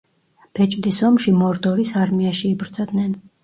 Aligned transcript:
ბეჭდის 0.59 1.03
ომში 1.11 1.35
მორდორის 1.43 1.95
არმიაში 2.05 2.45
იბრძოდნენ. 2.57 3.19